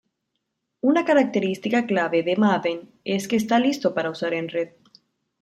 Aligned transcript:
Una 0.91 1.05
característica 1.05 1.85
clave 1.85 2.23
de 2.23 2.35
Maven 2.35 2.89
es 3.05 3.27
que 3.27 3.35
está 3.35 3.59
listo 3.59 3.93
para 3.93 4.09
usar 4.09 4.33
en 4.33 4.49
red. 4.49 4.69